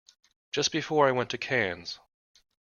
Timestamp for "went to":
1.11-1.37